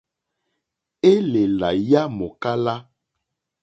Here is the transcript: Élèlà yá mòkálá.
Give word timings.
Élèlà 1.11 1.69
yá 1.89 2.01
mòkálá. 2.17 2.75